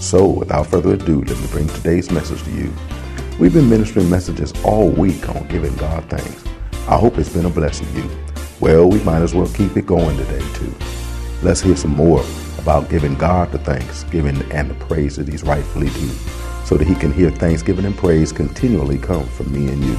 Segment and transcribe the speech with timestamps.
[0.00, 2.72] So without further ado, let me bring today's message to you.
[3.38, 6.42] We've been ministering messages all week on giving God thanks.
[6.88, 8.10] I hope it's been a blessing to you.
[8.60, 10.74] Well, we might as well keep it going today, too.
[11.42, 12.24] Let's hear some more
[12.58, 16.10] about giving God the thanksgiving and the praise that He's rightfully due,
[16.64, 19.96] so that He can hear thanksgiving and praise continually come from me and you.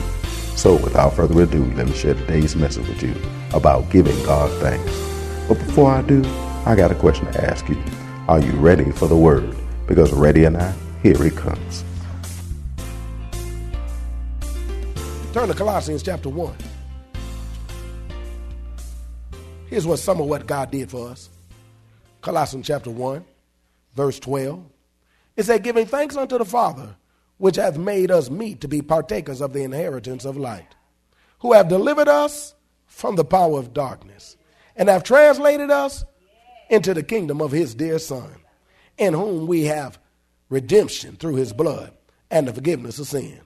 [0.55, 3.15] So, without further ado, let me share today's message with you
[3.53, 5.47] about giving God thanks.
[5.47, 6.23] But before I do,
[6.65, 7.81] I got a question to ask you.
[8.27, 9.60] Are you ready for the word?
[9.91, 11.83] Because ready or not, here it comes.
[15.33, 16.55] Turn to Colossians chapter 1.
[19.67, 21.29] Here's what some of what God did for us.
[22.21, 23.25] Colossians chapter 1,
[23.93, 24.63] verse 12.
[25.35, 26.95] It said, Giving thanks unto the Father,
[27.37, 30.73] which hath made us meet to be partakers of the inheritance of light,
[31.39, 34.37] who have delivered us from the power of darkness,
[34.73, 36.05] and have translated us
[36.69, 38.40] into the kingdom of his dear Son,
[38.97, 39.99] in whom we have
[40.49, 41.93] redemption through his blood
[42.29, 43.39] and the forgiveness of sin,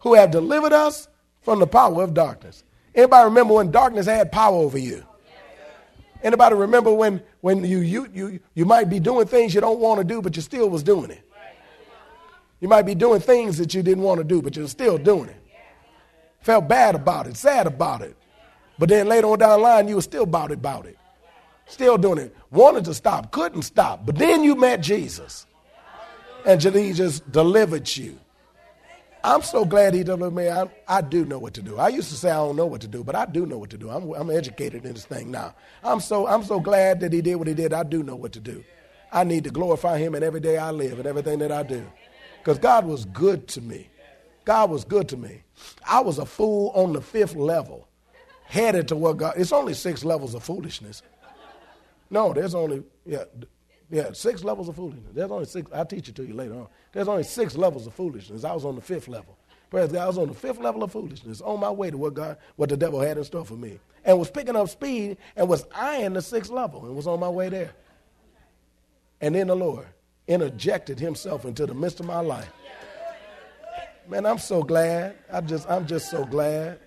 [0.00, 1.08] who have delivered us
[1.42, 2.64] from the power of darkness.
[2.94, 5.04] Anybody remember when darkness had power over you?
[6.22, 9.98] Anybody remember when, when you, you, you, you might be doing things you don't want
[9.98, 11.22] to do, but you still was doing it?
[12.60, 15.28] You might be doing things that you didn't want to do, but you're still doing
[15.28, 15.36] it.
[16.40, 18.16] Felt bad about it, sad about it.
[18.78, 20.98] But then later on down the line, you were still about it, about it.
[21.68, 22.34] Still doing it.
[22.50, 24.04] Wanted to stop, couldn't stop.
[24.04, 25.46] But then you met Jesus.
[26.44, 28.18] And he just delivered you.
[29.22, 30.48] I'm so glad he delivered me.
[30.48, 31.76] I, I do know what to do.
[31.76, 33.70] I used to say I don't know what to do, but I do know what
[33.70, 33.90] to do.
[33.90, 35.54] I'm, I'm educated in this thing now.
[35.82, 37.72] I'm so, I'm so glad that he did what he did.
[37.72, 38.64] I do know what to do.
[39.12, 41.84] I need to glorify him in every day I live and everything that I do.
[42.38, 43.88] Because God was good to me.
[44.44, 45.42] God was good to me.
[45.86, 47.88] I was a fool on the fifth level,
[48.44, 49.34] headed to what God.
[49.36, 51.02] It's only six levels of foolishness.
[52.10, 53.24] No, there's only yeah,
[53.90, 55.12] yeah, six levels of foolishness.
[55.12, 55.70] There's only six.
[55.72, 56.68] I'll teach it to you later on.
[56.92, 58.44] There's only six levels of foolishness.
[58.44, 59.36] I was on the fifth level.
[59.70, 62.14] Praise God, I was on the fifth level of foolishness, on my way to what
[62.14, 65.46] God, what the devil had in store for me, and was picking up speed and
[65.46, 67.72] was eyeing the sixth level and was on my way there.
[69.20, 69.86] And then the Lord
[70.26, 72.50] interjected Himself into the midst of my life.
[74.08, 75.16] Man, I'm so glad.
[75.30, 76.78] I'm just, I'm just so glad.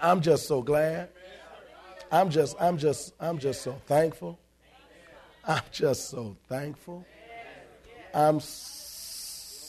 [0.00, 1.10] I'm just so glad.
[2.10, 4.38] I'm just, I'm just, I'm just so thankful.
[5.44, 7.04] I'm just so thankful.
[8.14, 9.66] I'm so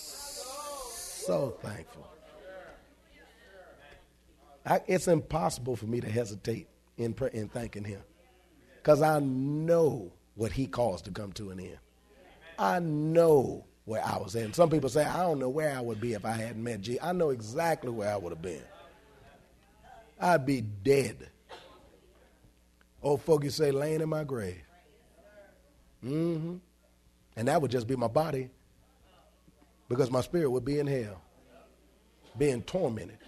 [1.62, 2.08] thankful.
[4.66, 6.68] I, it's impossible for me to hesitate
[6.98, 8.02] in, in thanking Him
[8.78, 11.78] because I know what He caused to come to an end.
[12.60, 14.56] I know where I was at.
[14.56, 17.04] some people say, I don't know where I would be if I hadn't met Jesus.
[17.04, 18.64] I know exactly where I would have been.
[20.20, 21.30] I'd be dead.
[23.02, 24.64] Old folks say, laying in my grave.
[26.04, 26.56] Mm-hmm.
[27.36, 28.50] And that would just be my body
[29.90, 31.22] because my spirit would be in hell,
[32.38, 33.20] being tormented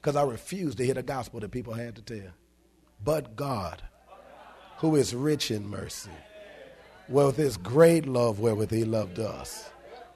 [0.00, 2.32] because I refused to hear the gospel that people had to tell.
[3.02, 3.82] But God,
[4.78, 6.10] who is rich in mercy,
[7.08, 9.70] with his great love wherewith he loved us.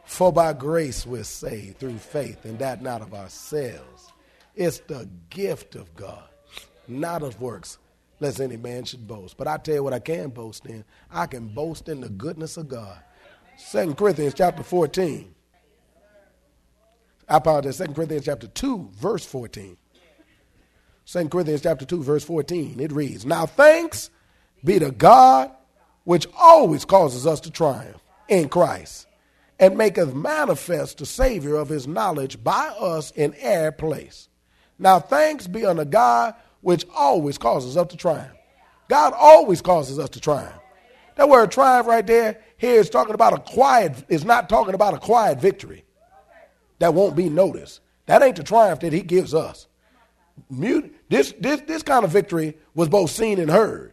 [0.04, 4.12] For by grace we're saved through faith, and that not of ourselves.
[4.56, 6.28] It's the gift of God,
[6.88, 7.78] not of works,
[8.20, 9.36] lest any man should boast.
[9.36, 10.84] But I tell you what I can boast in.
[11.10, 12.98] I can boast in the goodness of God.
[13.56, 15.34] Second Corinthians chapter 14.
[17.28, 17.76] I apologize.
[17.76, 19.76] Second Corinthians chapter 2, verse 14.
[21.04, 22.78] Second Corinthians chapter 2, verse 14.
[22.78, 24.10] It reads, Now thanks
[24.64, 25.50] be to God
[26.04, 29.06] which always causes us to triumph in Christ
[29.58, 34.28] and maketh manifest the Savior of his knowledge by us in every place.
[34.78, 38.36] Now thanks be unto God which always causes us to triumph.
[38.88, 40.54] God always causes us to triumph.
[41.16, 44.94] That word triumph right there, here is talking about a quiet, is not talking about
[44.94, 45.84] a quiet victory
[46.78, 47.80] that won't be noticed.
[48.06, 49.66] That ain't the triumph that he gives us.
[50.50, 53.92] This, this, this kind of victory was both seen and heard.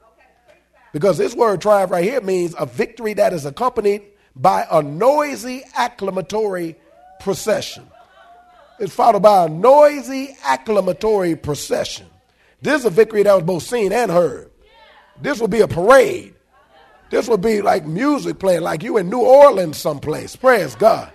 [0.94, 4.04] Because this word triumph right here means a victory that is accompanied
[4.36, 6.76] by a noisy acclamatory
[7.20, 7.86] procession.
[8.80, 12.08] It's followed by a noisy acclamatory procession.
[12.62, 14.52] This is a victory that was both seen and heard.
[15.22, 16.34] This will be a parade.
[17.10, 20.36] This would be like music playing, like you in New Orleans someplace.
[20.36, 21.12] Praise God.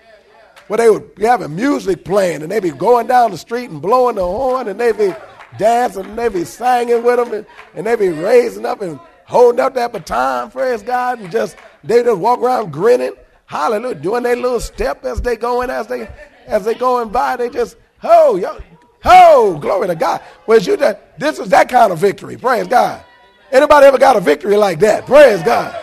[0.69, 3.83] Where they would be having music playing and they'd be going down the street and
[3.83, 5.13] blowing the horn and they'd be
[5.59, 9.61] dancing and they'd be singing with them and, and they be raising up and holding
[9.61, 13.13] up that baton, praise God, and just they just walk around grinning,
[13.47, 16.09] hallelujah, doing their little step as they going, as they
[16.47, 18.59] as they going by, they just, ho, yo,
[19.03, 20.21] ho, glory to God.
[20.47, 23.05] Whereas you just, this is that kind of victory, praise God.
[23.51, 25.07] Anybody ever got a victory like that?
[25.07, 25.79] Praise God.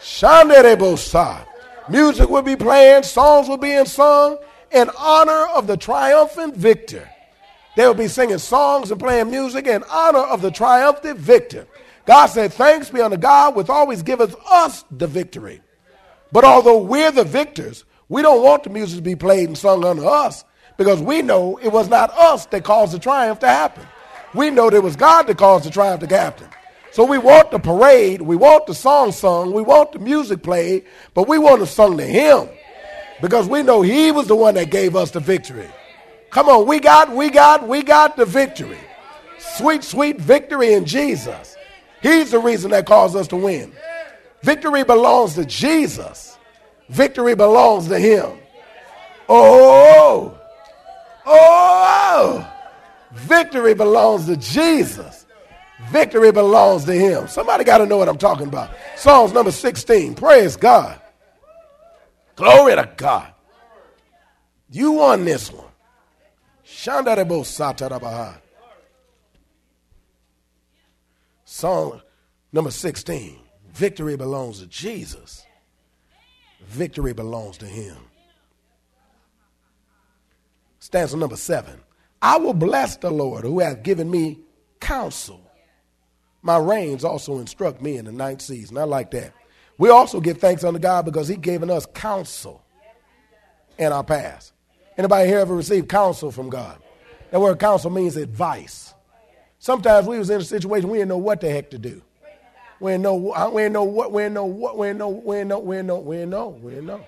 [0.00, 1.46] Shandere
[1.88, 4.38] Music will be playing, songs will be sung
[4.70, 7.08] in honor of the triumphant victor.
[7.76, 11.66] They will be singing songs and playing music in honor of the triumphant victor.
[12.06, 15.60] God said, Thanks be unto God, which always giveth us the victory.
[16.32, 19.84] But although we're the victors, we don't want the music to be played and sung
[19.84, 20.44] unto us
[20.80, 23.86] because we know it was not us that caused the triumph to happen.
[24.32, 26.48] We know that it was God that caused the triumph to happen.
[26.90, 30.86] So we want the parade, we want the song sung, we want the music played,
[31.12, 32.48] but we want to sung to Him
[33.20, 35.68] because we know He was the one that gave us the victory.
[36.30, 38.78] Come on, we got, we got, we got the victory.
[39.38, 41.56] Sweet, sweet victory in Jesus.
[42.00, 43.70] He's the reason that caused us to win.
[44.40, 46.38] Victory belongs to Jesus.
[46.88, 48.38] Victory belongs to Him.
[49.28, 50.39] Oh,
[51.26, 52.50] oh,
[53.12, 55.26] victory belongs to Jesus.
[55.88, 57.26] Victory belongs to him.
[57.26, 58.70] Somebody got to know what I'm talking about.
[58.96, 60.14] Psalms number 16.
[60.14, 61.00] Praise God.
[62.36, 63.32] Glory to God.
[64.70, 65.66] You won this one.
[71.44, 72.00] Psalm
[72.52, 73.38] number 16.
[73.72, 75.44] Victory belongs to Jesus.
[76.66, 77.96] Victory belongs to him.
[80.90, 81.80] Stanza number seven.
[82.20, 84.40] I will bless the Lord who hath given me
[84.80, 85.40] counsel.
[86.42, 88.76] My reins also instruct me in the ninth season.
[88.76, 89.32] I like that.
[89.78, 92.64] We also give thanks unto God because He given us counsel
[93.78, 94.52] in our past.
[94.98, 96.82] Anybody here ever received counsel from God?
[97.30, 98.92] That word counsel means advice.
[99.60, 102.02] Sometimes we was in a situation we didn't know what the heck to do.
[102.80, 105.36] We didn't know, we didn't know what, we didn't know what, we didn't know, we
[105.36, 107.06] didn't know, we didn't know, we didn't know, we didn't know.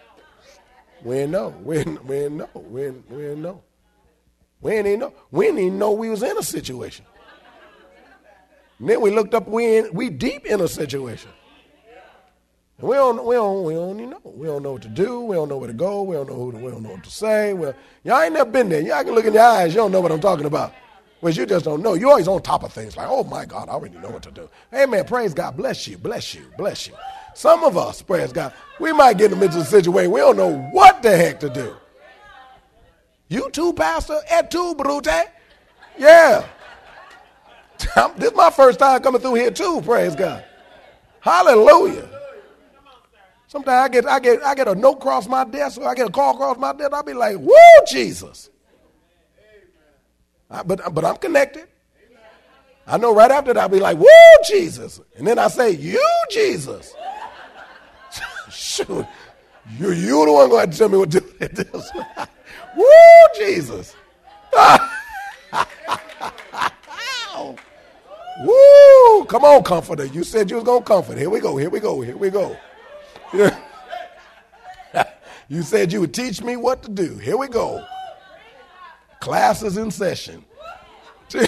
[1.03, 3.63] We didn't know, we didn't, we didn't know, we didn't know.
[4.63, 7.05] We didn't even know, we didn't even know we was in a situation.
[8.79, 11.31] And then we looked up, we, in, we deep in a situation.
[12.79, 14.21] And we don't, we, don't, we don't even know.
[14.25, 15.21] We don't know what to do.
[15.21, 16.03] We don't know where to go.
[16.03, 17.53] We don't know who to, we don't know what to say.
[17.53, 17.75] Well,
[18.05, 18.81] y'all ain't never been there.
[18.81, 19.75] Y'all can look in your eyes.
[19.75, 20.73] You don't know what I'm talking about.
[21.21, 21.95] Whereas you just don't know.
[21.95, 24.31] You're always on top of things like, oh my God, I already know what to
[24.31, 24.49] do.
[24.75, 25.05] Amen.
[25.05, 25.57] Praise God.
[25.57, 25.99] Bless you.
[25.99, 26.43] Bless you.
[26.57, 26.95] Bless you.
[27.35, 31.03] Some of us, praise God, we might get into a situation we don't know what
[31.03, 31.77] the heck to do.
[33.33, 34.21] You too, Pastor?
[34.29, 35.07] Et tu, Brute?
[35.97, 36.45] Yeah.
[38.19, 40.45] this is my first time coming through here too, praise God.
[41.21, 42.11] Hallelujah.
[43.47, 46.09] Sometimes I get I get I get a note across my desk or I get
[46.09, 47.55] a call across my desk, I'll be like, woo,
[47.87, 48.51] Jesus.
[50.51, 51.69] I, but, but I'm connected.
[52.87, 54.07] I know right after that I'll be like, woo,
[54.47, 55.01] Jesus.
[55.17, 56.95] And then I say, you, Jesus.
[58.51, 59.07] Shoot.
[59.79, 61.65] You, you the one going to tell me what to do.
[62.77, 62.85] woo,
[63.37, 63.95] Jesus.
[68.43, 69.25] Woo!
[69.27, 70.07] Come on, comforter.
[70.07, 71.17] You said you was gonna comfort.
[71.17, 71.57] Here we go.
[71.57, 72.01] Here we go.
[72.01, 72.57] Here we go.
[75.49, 77.19] you said you would teach me what to do.
[77.19, 77.85] Here we go.
[79.21, 80.45] Classes in session.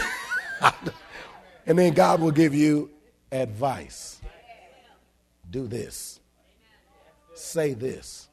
[1.66, 2.90] and then God will give you
[3.32, 4.20] advice.
[5.50, 6.20] Do this.
[7.34, 8.28] Say this.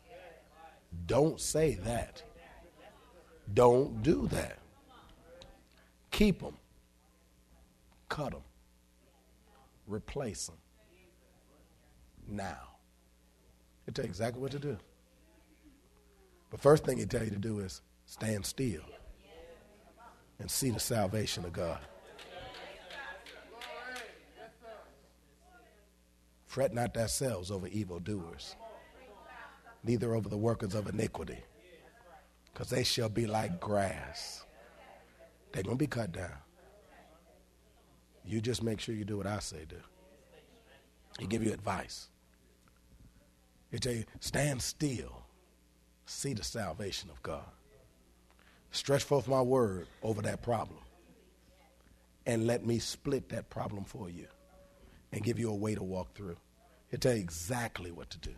[1.07, 2.21] Don't say that.
[3.53, 4.59] Don't do that.
[6.11, 6.55] Keep them
[8.11, 8.41] cut them,
[9.87, 10.57] replace them.
[12.27, 12.75] Now.
[13.85, 14.77] He'll tell you exactly what to do.
[16.51, 18.83] The first thing he tell you to do is stand still
[20.39, 21.79] and see the salvation of God.
[26.45, 28.57] Fret not thyself over evildoers,
[29.85, 31.37] neither over the workers of iniquity,
[32.53, 34.45] because they shall be like grass.
[35.51, 36.37] They're going to be cut down.
[38.25, 39.77] You just make sure you do what I say do.
[41.19, 42.07] He give you advice.
[43.71, 45.23] It tell you, stand still,
[46.05, 47.45] see the salvation of God.
[48.71, 50.79] Stretch forth my word over that problem.
[52.25, 54.27] And let me split that problem for you
[55.11, 56.37] and give you a way to walk through.
[56.89, 58.33] He'll tell you exactly what to do.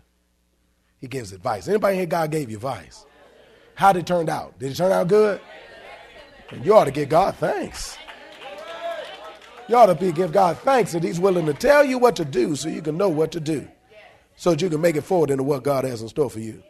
[0.99, 1.67] He gives advice.
[1.67, 3.05] Anybody here, God gave you advice?
[3.75, 4.57] How did it turn out?
[4.59, 5.41] Did it turn out good?
[6.61, 7.97] You ought to give God thanks.
[9.67, 12.25] You ought to be, give God thanks that He's willing to tell you what to
[12.25, 13.67] do so you can know what to do.
[14.35, 16.61] So that you can make it forward into what God has in store for you.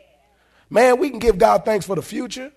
[0.69, 2.51] Man, we can give God thanks for the future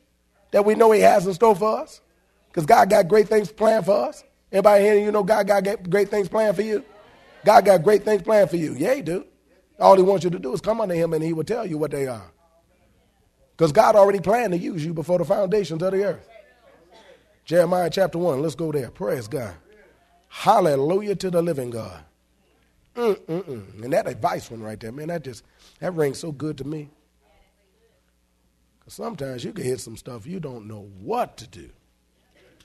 [0.50, 2.00] that we know He has in store for us.
[2.48, 4.24] Because God got great things planned for us.
[4.52, 6.84] Everybody here, you know God got great things planned for you?
[7.44, 8.74] God got great things planned for you.
[8.74, 9.24] Yeah, He do.
[9.78, 11.78] All He wants you to do is come unto Him and He will tell you
[11.78, 12.32] what they are.
[13.56, 16.28] Because God already planned to use you before the foundations of the earth.
[17.46, 18.90] Jeremiah chapter 1, let's go there.
[18.90, 19.54] Praise God.
[20.28, 22.04] Hallelujah to the living God.
[22.96, 23.82] Mm-mm-mm.
[23.82, 25.44] And that advice one right there, man, that just,
[25.80, 26.90] that rings so good to me.
[28.78, 31.70] Because sometimes you can hit some stuff you don't know what to do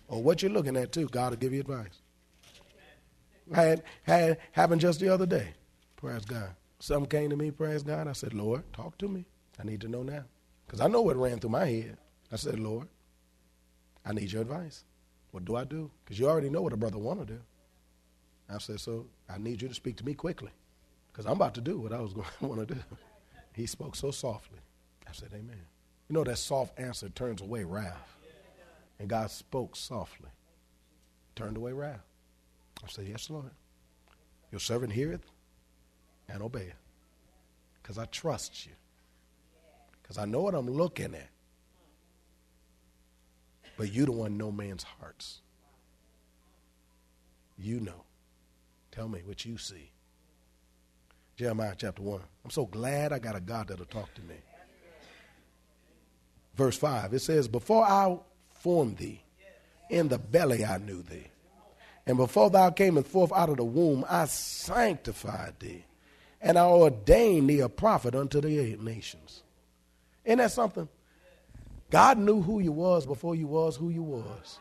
[0.08, 1.08] or what you're looking at too.
[1.08, 2.02] God will give you advice.
[3.54, 5.50] I had, had happened just the other day.
[5.96, 6.50] Praise God.
[6.80, 8.08] Something came to me, praise God.
[8.08, 9.26] I said, Lord, talk to me.
[9.60, 10.24] I need to know now.
[10.72, 11.98] Because I know what ran through my head.
[12.32, 12.88] I said, Lord,
[14.06, 14.86] I need your advice.
[15.32, 15.92] What do I do?
[16.02, 17.42] Because you already know what a brother want to do.
[18.50, 20.52] I said, so I need you to speak to me quickly.
[21.12, 22.80] Because I'm about to do what I was going to want to do.
[23.54, 24.60] He spoke so softly.
[25.06, 25.60] I said, Amen.
[26.08, 28.16] You know that soft answer turns away wrath.
[28.98, 30.30] And God spoke softly.
[31.36, 32.06] Turned away wrath.
[32.82, 33.52] I said, Yes, Lord.
[34.54, 35.26] Your servant heareth
[36.30, 36.80] and obeyeth.
[37.82, 38.72] Because I trust you
[40.12, 41.30] because I know what I'm looking at.
[43.78, 45.40] But you don't want no man's hearts.
[47.58, 48.04] You know.
[48.92, 49.90] Tell me what you see.
[51.38, 52.20] Jeremiah chapter 1.
[52.44, 54.36] I'm so glad I got a God that'll talk to me.
[56.56, 58.18] Verse 5, it says, Before I
[58.50, 59.24] formed thee,
[59.90, 61.28] in the belly I knew thee.
[62.06, 65.86] And before thou camest forth out of the womb, I sanctified thee.
[66.42, 69.44] And I ordained thee a prophet unto the nations.
[70.26, 70.88] Isn't that something?
[71.90, 74.60] God knew who you was before you was who you was.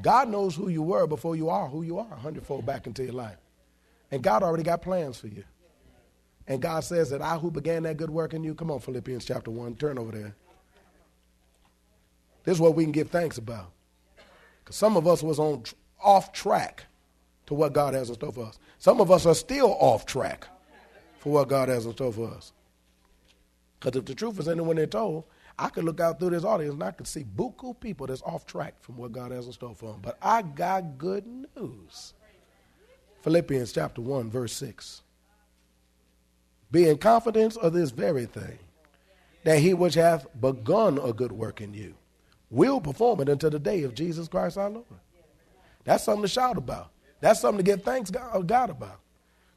[0.00, 3.02] God knows who you were before you are who you are, a hundredfold back into
[3.02, 3.36] your life.
[4.10, 5.44] And God already got plans for you.
[6.46, 9.24] And God says that I who began that good work in you, come on, Philippians
[9.24, 10.34] chapter 1, turn over there.
[12.44, 13.70] This is what we can give thanks about.
[14.62, 15.62] Because some of us was on
[16.02, 16.84] off track
[17.46, 18.58] to what God has in store for us.
[18.78, 20.46] Some of us are still off track
[21.18, 22.52] for what God has in store for us.
[23.82, 25.24] Because if the truth is anyone they're told,
[25.58, 28.46] I could look out through this audience and I could see buku people that's off
[28.46, 30.00] track from what God has in store for them.
[30.00, 32.14] But I got good news.
[33.22, 35.02] Philippians chapter 1, verse 6.
[36.70, 38.58] Be in confidence of this very thing,
[39.42, 41.94] that he which hath begun a good work in you
[42.50, 44.86] will perform it until the day of Jesus Christ our Lord.
[45.84, 46.90] That's something to shout about.
[47.20, 49.00] That's something to give thanks God about.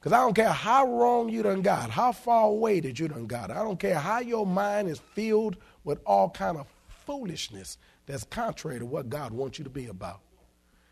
[0.05, 3.25] Because I don't care how wrong you done got, how far away that you done
[3.25, 3.49] got.
[3.49, 6.67] I don't care how your mind is filled with all kind of
[7.07, 10.19] foolishness that's contrary to what God wants you to be about.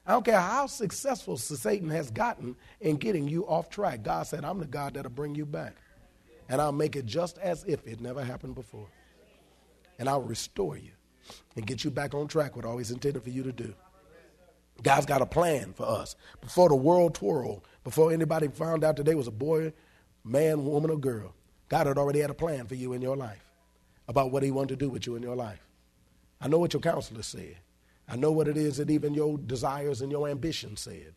[0.08, 4.02] I don't care how successful Satan has gotten in getting you off track.
[4.02, 5.76] God said, I'm the God that'll bring you back.
[6.50, 8.88] And I'll make it just as if it never happened before.
[10.00, 10.94] And I'll restore you
[11.56, 13.76] and get you back on track what I always intended for you to do.
[14.82, 16.16] God's got a plan for us.
[16.42, 19.74] Before the world twirled, before anybody found out today was a boy,
[20.24, 21.36] man, woman, or girl,
[21.70, 23.44] God had already had a plan for you in your life
[24.08, 25.66] about what He wanted to do with you in your life.
[26.42, 27.58] I know what your counselor said.
[28.08, 31.14] I know what it is that even your desires and your ambitions said.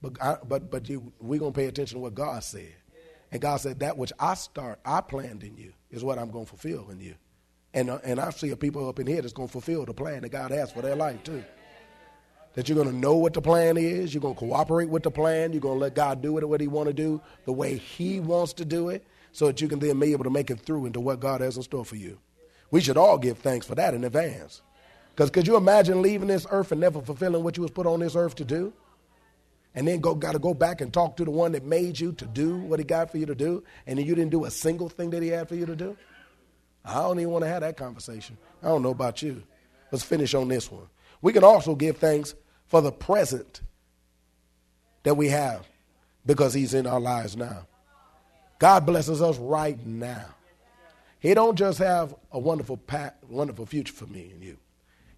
[0.00, 2.74] But, I, but, but you, we're going to pay attention to what God said.
[3.30, 6.46] And God said, That which I start, I planned in you, is what I'm going
[6.46, 7.14] to fulfill in you.
[7.74, 9.92] And, uh, and I see a people up in here that's going to fulfill the
[9.92, 11.44] plan that God has for their life, too
[12.54, 14.12] that you're going to know what the plan is.
[14.12, 15.52] You're going to cooperate with the plan.
[15.52, 18.20] You're going to let God do it what He want to do, the way He
[18.20, 20.86] wants to do it, so that you can then be able to make it through
[20.86, 22.18] into what God has in store for you.
[22.70, 24.62] We should all give thanks for that in advance.
[25.10, 28.00] Because could you imagine leaving this earth and never fulfilling what you was put on
[28.00, 28.72] this earth to do?
[29.74, 32.12] And then go got to go back and talk to the one that made you
[32.12, 34.50] to do what he got for you to do, and then you didn't do a
[34.50, 35.96] single thing that he had for you to do?
[36.84, 38.36] I don't even want to have that conversation.
[38.62, 39.42] I don't know about you.
[39.92, 40.86] Let's finish on this one.
[41.22, 42.34] We can also give thanks
[42.66, 43.60] for the present
[45.02, 45.66] that we have
[46.24, 47.66] because he's in our lives now.
[48.58, 50.26] God blesses us right now.
[51.18, 54.56] He don't just have a wonderful past, wonderful future for me and you.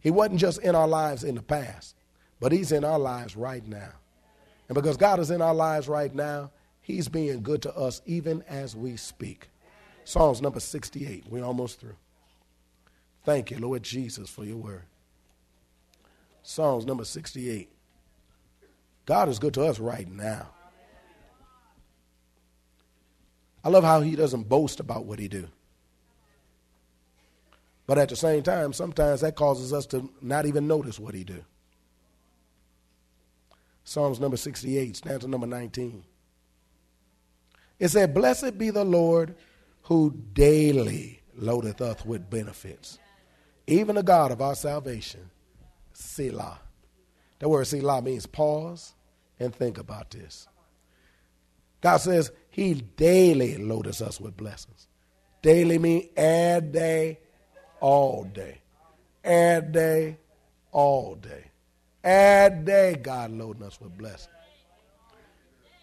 [0.01, 1.95] He wasn't just in our lives in the past,
[2.41, 3.91] but he's in our lives right now.
[4.69, 8.43] And because God is in our lives right now, he's being good to us even
[8.49, 9.49] as we speak.
[10.05, 11.25] Psalms number 68.
[11.29, 11.97] We're almost through.
[13.25, 14.83] Thank you, Lord Jesus, for your word.
[16.43, 17.71] Psalms number 68.
[19.07, 20.49] God is good to us right now.
[23.65, 25.49] I love how he doesn't boast about what he do.
[27.87, 31.25] But at the same time, sometimes that causes us to not even notice what he
[31.25, 31.45] do.
[33.85, 36.05] Psalms number 68, stanza number 19.
[37.79, 39.35] It said, Blessed be the Lord
[39.83, 42.99] who daily loadeth us with benefits,
[43.67, 45.31] even the God of our salvation,
[45.93, 46.59] Selah.
[47.39, 48.95] That word Selah means pause
[49.39, 50.49] and think about this.
[51.81, 54.87] God says he daily loadeth us with blessings.
[55.43, 57.19] Daily means every day,
[57.81, 58.61] all day.
[59.25, 60.17] Every day,
[60.71, 61.45] all day.
[62.05, 64.29] Every day, God loading us with blessings.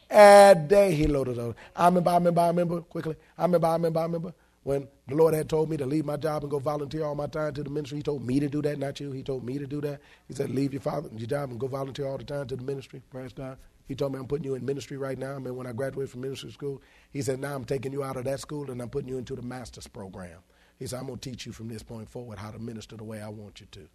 [0.10, 1.54] Every day he loaded us.
[1.76, 3.16] I remember, I remember, I remember, quickly.
[3.38, 4.34] I remember, I remember, I remember
[4.70, 7.26] when the Lord had told me to leave my job and go volunteer all my
[7.26, 7.98] time to the ministry.
[7.98, 9.12] He told me to do that, not you.
[9.12, 10.00] He told me to do that.
[10.28, 12.64] He said, leave your father, your job and go volunteer all the time to the
[12.64, 13.02] ministry.
[13.10, 13.58] Praise God.
[13.88, 15.34] He told me I'm putting you in ministry right now.
[15.34, 18.16] I mean, when I graduated from ministry school, he said, now I'm taking you out
[18.16, 20.38] of that school and I'm putting you into the master's program.
[20.78, 23.04] He said, I'm going to teach you from this point forward how to minister the
[23.04, 23.90] way I want you to.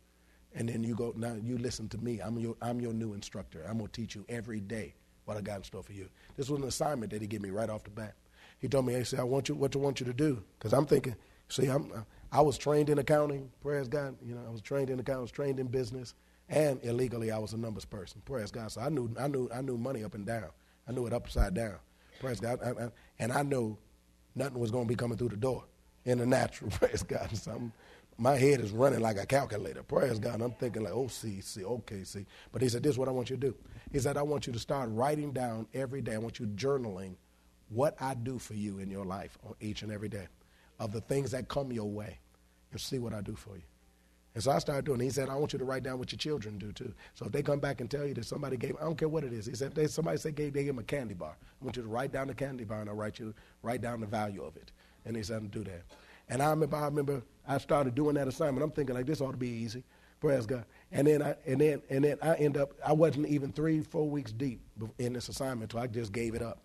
[0.57, 2.19] And then you go, now you listen to me.
[2.19, 3.65] I'm your, I'm your new instructor.
[3.69, 6.09] I'm going to teach you every day what I got in store for you.
[6.37, 8.15] This was an assignment that he gave me right off the bat.
[8.65, 10.43] He told me, he said, I want you, what I want you to do.
[10.59, 11.17] Because I'm thinking,
[11.51, 11.93] see, I'm,
[12.33, 14.17] I was trained in accounting, praise God.
[14.25, 16.15] You know, I was trained in accounting, I was trained in business,
[16.49, 18.73] and illegally I was a numbers person, praise God.
[18.73, 20.47] So I knew, I knew, I knew money up and down.
[20.89, 21.75] I knew it upside down,
[22.21, 22.59] praise God.
[22.65, 23.77] I, I, and I knew
[24.35, 25.65] nothing was going to be coming through the door
[26.07, 27.37] in the natural, praise God.
[27.37, 27.73] So I'm,
[28.17, 29.83] my head is running like a calculator.
[29.83, 30.41] Praise God.
[30.41, 32.25] I'm thinking like, oh, see, see, okay, see.
[32.51, 33.55] But he said, this is what I want you to do.
[33.93, 36.15] He said, I want you to start writing down every day.
[36.15, 37.17] I want you journaling
[37.69, 40.27] what I do for you in your life on each and every day
[40.79, 42.19] of the things that come your way
[42.73, 43.63] and see what I do for you.
[44.35, 45.05] And so I started doing it.
[45.05, 46.93] He said, I want you to write down what your children do too.
[47.15, 49.23] So if they come back and tell you that somebody gave, I don't care what
[49.23, 49.47] it is.
[49.47, 51.37] He said, they, somebody said gave, they gave him a candy bar.
[51.41, 54.01] I want you to write down the candy bar and I'll write you, write down
[54.01, 54.73] the value of it.
[55.05, 55.83] And he said, to do that.
[56.29, 58.65] And I remember, I remember I started doing that assignment.
[58.65, 59.85] I'm thinking like this ought to be easy.
[60.21, 60.65] Praise God.
[60.91, 64.09] And then I and then and then I end up I wasn't even three, four
[64.09, 64.61] weeks deep
[64.99, 66.64] in this assignment, so I just gave it up.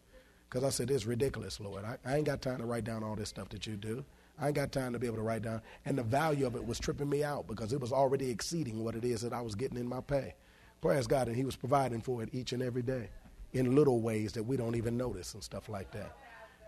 [0.49, 1.83] Because I said, It's ridiculous, Lord.
[1.85, 4.03] I, I ain't got time to write down all this stuff that you do.
[4.41, 5.61] I ain't got time to be able to write down.
[5.85, 8.95] And the value of it was tripping me out because it was already exceeding what
[8.95, 10.35] it is that I was getting in my pay.
[10.81, 11.27] Praise God.
[11.27, 13.09] And He was providing for it each and every day
[13.53, 16.15] in little ways that we don't even notice and stuff like that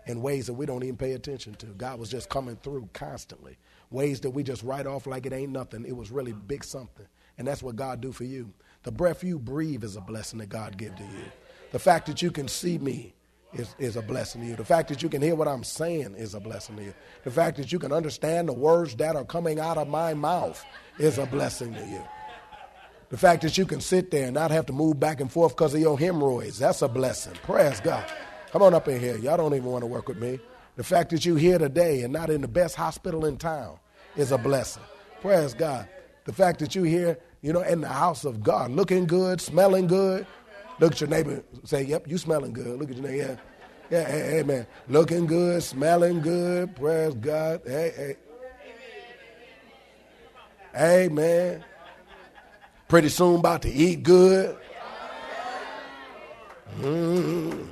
[0.06, 1.66] in ways that we don't even pay attention to.
[1.66, 3.56] God was just coming through constantly.
[3.90, 5.84] Ways that we just write off like it ain't nothing.
[5.84, 7.06] It was really big something.
[7.38, 8.52] And that's what God do for you.
[8.82, 11.24] The breath you breathe is a blessing that God give to you.
[11.70, 13.14] The fact that you can see me
[13.54, 14.56] is, is a blessing to you.
[14.56, 16.94] The fact that you can hear what I'm saying is a blessing to you.
[17.24, 20.64] The fact that you can understand the words that are coming out of my mouth
[20.98, 22.02] is a blessing to you.
[23.10, 25.54] The fact that you can sit there and not have to move back and forth
[25.54, 27.34] because of your hemorrhoids, that's a blessing.
[27.42, 28.10] Praise God.
[28.50, 29.18] Come on up in here.
[29.18, 30.40] Y'all don't even want to work with me.
[30.76, 33.76] The fact that you're here today and not in the best hospital in town
[34.16, 34.82] is a blessing.
[35.20, 35.88] Praise God.
[36.24, 39.86] The fact that you're here, you know, in the house of God, looking good, smelling
[39.86, 40.26] good.
[40.80, 42.78] Look at your neighbor, say, Yep, you smelling good.
[42.78, 43.38] Look at your neighbor.
[43.90, 44.66] Yeah, yeah, hey, hey, man.
[44.88, 46.74] Looking good, smelling good.
[46.76, 47.62] Praise God.
[47.66, 48.16] Hey, hey.
[50.74, 51.64] Amen.
[52.88, 54.56] Pretty soon about to eat good.
[56.78, 57.68] Mm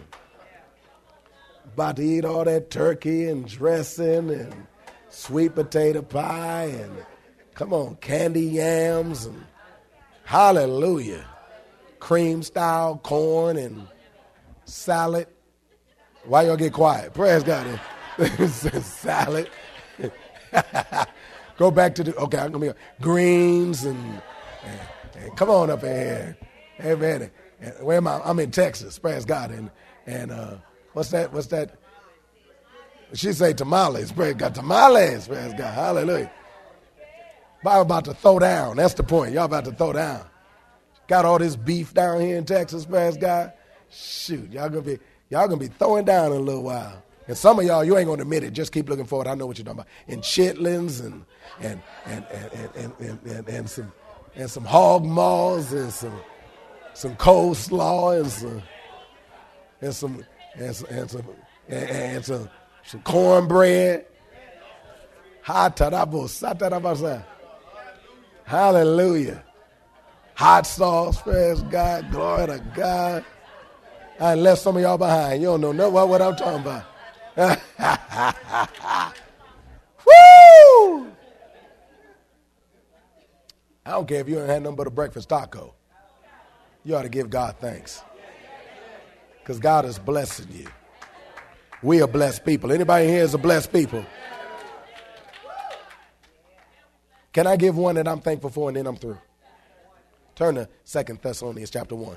[1.81, 4.67] about to eat all that turkey and dressing and
[5.09, 6.93] sweet potato pie and
[7.55, 9.47] come on, candy yams and
[10.25, 11.25] hallelujah.
[12.01, 13.87] Cream style corn and
[14.65, 15.29] salad.
[16.25, 17.15] Why y'all get quiet?
[17.15, 17.81] Praise God.
[18.51, 19.49] salad.
[21.57, 22.39] Go back to the okay.
[22.39, 24.23] I'm gonna be greens and,
[24.65, 24.81] and,
[25.17, 26.37] and, come on up in here.
[26.77, 27.31] Hey man,
[27.81, 28.21] where am I?
[28.25, 28.99] I'm in Texas.
[28.99, 29.51] Praise God.
[29.51, 29.71] And
[30.07, 30.57] and uh,
[30.93, 31.33] What's that?
[31.33, 31.77] What's that?
[33.15, 34.13] She say tamales.
[34.13, 34.55] Praise God.
[34.55, 35.29] Tamales.
[35.29, 35.75] Praise God.
[35.75, 36.31] Hallelujah.
[37.63, 38.77] Bible about to throw down.
[38.77, 39.33] That's the point.
[39.35, 40.25] Y'all about to throw down.
[41.11, 42.85] Got all this beef down here in Texas.
[42.85, 43.53] Praise Guy.
[43.91, 47.03] Shoot, y'all gonna be y'all gonna be throwing down in a little while.
[47.27, 48.53] And some of y'all, you ain't gonna admit it.
[48.53, 49.27] Just keep looking forward.
[49.27, 49.89] I know what you're talking about.
[50.07, 51.25] And chitlins and
[51.59, 53.93] and and and and, and, and, and some
[54.37, 56.21] and some hog maws and some
[56.95, 58.63] some coleslaw and some
[59.81, 61.29] and some and some, and some,
[61.69, 62.49] and, and some,
[62.85, 64.07] some cornbread.
[68.45, 69.43] Hallelujah.
[70.41, 73.27] Hot sauce, praise God, glory to God.
[74.19, 75.43] I left some of y'all behind.
[75.43, 76.87] You don't know what, what I'm talking about.
[80.07, 81.13] Woo!
[83.85, 85.75] I don't care if you ain't had nothing but a breakfast taco.
[86.87, 88.03] You ought to give God thanks.
[89.41, 90.69] Because God is blessing you.
[91.83, 92.73] We are blessed people.
[92.73, 94.07] Anybody here is a blessed people?
[97.35, 99.19] Can I give one that I'm thankful for and then I'm through?
[100.41, 102.17] Turn to Second Thessalonians chapter 1.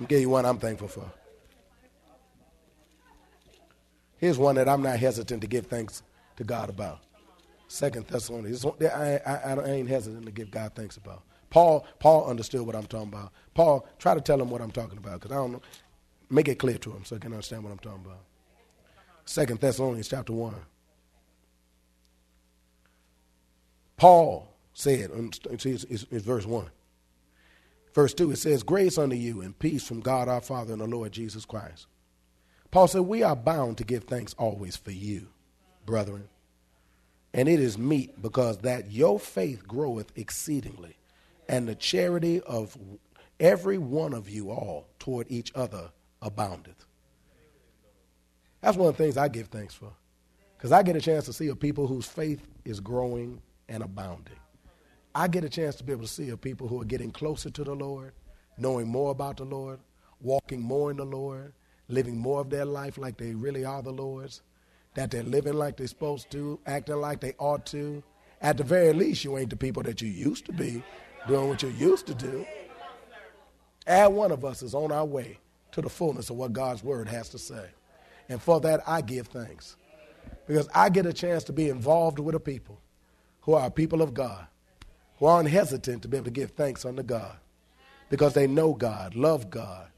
[0.00, 1.04] I'll give you one I'm thankful for.
[4.16, 6.02] Here's one that I'm not hesitant to give thanks
[6.36, 7.00] to God about.
[7.68, 8.64] Second Thessalonians.
[8.64, 11.22] I, I, I ain't hesitant to give God thanks about.
[11.50, 13.30] Paul, Paul understood what I'm talking about.
[13.52, 15.62] Paul, try to tell him what I'm talking about because I don't know.
[16.30, 18.24] Make it clear to him so he can understand what I'm talking about.
[19.26, 20.54] Second Thessalonians chapter 1.
[23.98, 26.66] Paul said, um, it's, it's, it's verse 1.
[27.92, 30.86] Verse 2, it says, Grace unto you and peace from God our Father and the
[30.86, 31.86] Lord Jesus Christ.
[32.70, 35.28] Paul said, We are bound to give thanks always for you,
[35.84, 36.28] brethren.
[37.34, 40.96] And it is meet because that your faith groweth exceedingly,
[41.48, 42.78] and the charity of
[43.40, 45.90] every one of you all toward each other
[46.22, 46.86] aboundeth.
[48.60, 49.92] That's one of the things I give thanks for.
[50.56, 54.38] Because I get a chance to see a people whose faith is growing and abounding.
[55.14, 57.50] I get a chance to be able to see a people who are getting closer
[57.50, 58.12] to the Lord,
[58.56, 59.80] knowing more about the Lord,
[60.20, 61.52] walking more in the Lord,
[61.88, 64.42] living more of their life like they really are the Lord's,
[64.94, 68.02] that they're living like they're supposed to, acting like they ought to.
[68.40, 70.82] At the very least, you ain't the people that you used to be,
[71.26, 72.46] doing what you used to do.
[73.86, 75.38] Add one of us is on our way
[75.72, 77.66] to the fullness of what God's word has to say.
[78.28, 79.76] And for that, I give thanks.
[80.46, 82.80] Because I get a chance to be involved with a people
[83.40, 84.46] who are people of God,
[85.18, 87.36] who aren't hesitant to be able to give thanks unto God
[88.08, 89.88] because they know God, love God,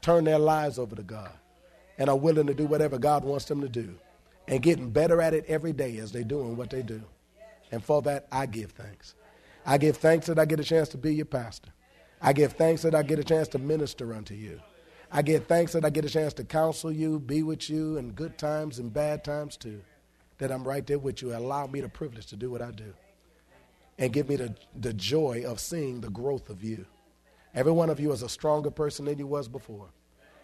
[0.00, 1.32] turn their lives over to God,
[1.98, 3.94] and are willing to do whatever God wants them to do
[4.48, 7.02] and getting better at it every day as they're doing what they do.
[7.72, 9.14] And for that, I give thanks.
[9.64, 11.70] I give thanks that I get a chance to be your pastor.
[12.20, 14.60] I give thanks that I get a chance to minister unto you.
[15.10, 18.10] I give thanks that I get a chance to counsel you, be with you in
[18.10, 19.80] good times and bad times too.
[20.38, 21.34] That I'm right there with you.
[21.34, 22.92] Allow me the privilege to do what I do.
[23.98, 26.84] And give me the, the joy of seeing the growth of you.
[27.54, 29.86] Every one of you is a stronger person than you was before.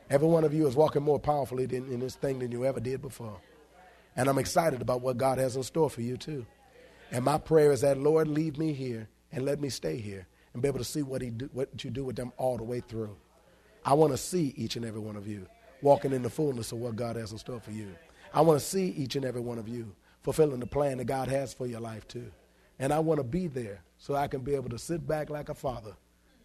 [0.08, 2.80] Every one of you is walking more powerfully in, in this thing than you ever
[2.80, 3.40] did before.
[4.16, 6.46] And I'm excited about what God has in store for you too.
[7.10, 10.62] And my prayer is that, Lord, leave me here and let me stay here and
[10.62, 12.80] be able to see what, he do, what you do with them all the way
[12.80, 13.16] through.
[13.84, 15.46] I want to see each and every one of you
[15.82, 17.94] walking in the fullness of what God has in store for you.
[18.34, 21.28] I want to see each and every one of you fulfilling the plan that God
[21.28, 22.30] has for your life too.
[22.80, 25.50] And I want to be there so I can be able to sit back like
[25.50, 25.92] a father,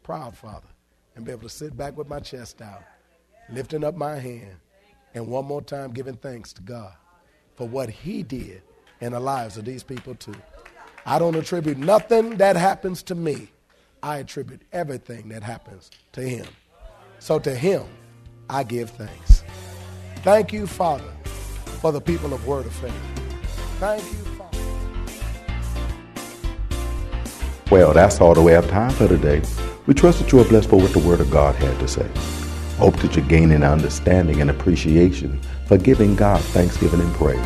[0.03, 0.67] proud father,
[1.15, 2.83] and be able to sit back with my chest out,
[3.49, 4.57] lifting up my hand,
[5.13, 6.91] and one more time giving thanks to God
[7.55, 8.61] for what he did
[8.99, 10.35] in the lives of these people too.
[11.05, 13.47] I don't attribute nothing that happens to me.
[14.03, 16.45] I attribute everything that happens to him.
[17.19, 17.83] So to him,
[18.49, 19.43] I give thanks.
[20.17, 21.11] Thank you, Father,
[21.79, 22.93] for the people of Word of Faith.
[23.79, 24.34] Thank you,
[27.75, 29.41] Well, that's all the way have time for today.
[29.85, 32.09] We trust that you are blessed for what the Word of God had to say.
[32.77, 37.38] Hope that you're gaining understanding and appreciation for giving God thanksgiving and praise.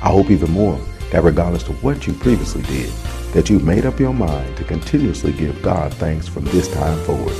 [0.00, 2.90] I hope even more that regardless of what you previously did,
[3.34, 7.36] that you've made up your mind to continuously give God thanks from this time forward.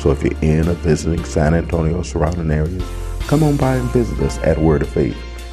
[0.00, 2.84] So if you're in or visiting San Antonio or surrounding areas,
[3.26, 5.16] come on by and visit us at Word of Faith.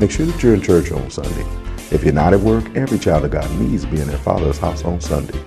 [0.00, 1.46] make sure that you're in church on Sunday.
[1.90, 4.58] If you're not at work, every child of God needs to be in their father's
[4.58, 5.38] house on Sunday.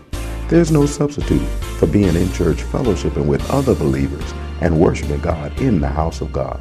[0.47, 1.45] There's no substitute
[1.77, 6.33] for being in church, fellowshipping with other believers, and worshiping God in the house of
[6.33, 6.59] God.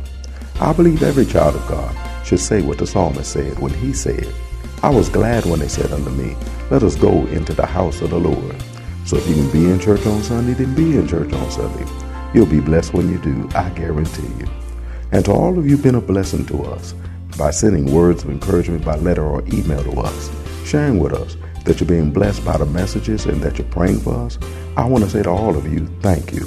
[0.61, 4.27] I believe every child of God should say what the psalmist said when he said,
[4.83, 6.37] I was glad when they said unto me,
[6.71, 8.63] Let us go into the house of the Lord.
[9.07, 11.87] So if you can be in church on Sunday, then be in church on Sunday.
[12.35, 14.47] You'll be blessed when you do, I guarantee you.
[15.13, 16.95] And to all of you, been a blessing to us
[17.39, 20.31] by sending words of encouragement by letter or email to us,
[20.65, 24.15] sharing with us that you're being blessed by the messages and that you're praying for
[24.15, 24.39] us.
[24.77, 26.47] I want to say to all of you, thank you.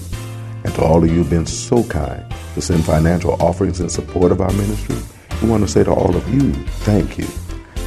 [0.64, 2.24] And to all of you who've been so kind
[2.54, 4.98] to send financial offerings in support of our ministry,
[5.42, 7.28] we want to say to all of you, thank you.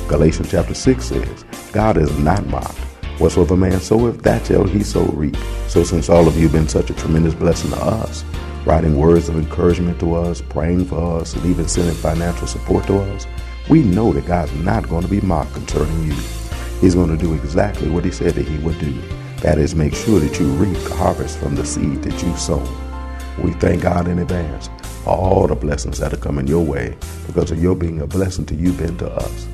[0.09, 2.79] Galatians chapter 6 says, God is not mocked.
[3.19, 5.37] Whatsoever man soweth, that shall he so reap.
[5.69, 8.25] So since all of you have been such a tremendous blessing to us,
[8.64, 12.98] writing words of encouragement to us, praying for us, and even sending financial support to
[12.98, 13.27] us,
[13.68, 16.14] we know that God's not going to be mocked concerning you.
[16.81, 18.92] He's going to do exactly what he said that he would do.
[19.38, 22.66] That is, make sure that you reap the harvest from the seed that you've sown.
[23.42, 24.68] We thank God in advance
[25.03, 26.96] for all the blessings that are coming your way
[27.27, 29.46] because of your being a blessing to you, been to us.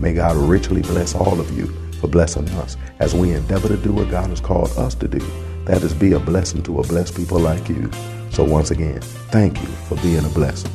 [0.00, 1.66] May God richly bless all of you
[2.00, 5.24] for blessing us as we endeavor to do what God has called us to do.
[5.66, 7.90] That is, be a blessing to a blessed people like you.
[8.34, 10.72] So, once again, thank you for being a blessing.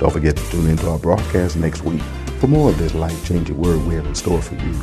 [0.00, 2.00] Don't forget to tune into our broadcast next week
[2.40, 4.74] for more of this life changing word we have in store for you.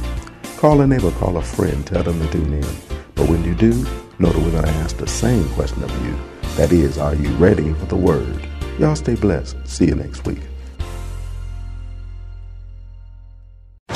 [0.57, 2.75] Call a neighbor, call a friend, tell them to tune in.
[3.15, 3.73] But when you do,
[4.19, 6.15] know that we're going to ask the same question of you.
[6.55, 8.47] That is, are you ready for the word?
[8.77, 9.57] Y'all stay blessed.
[9.67, 10.41] See you next week.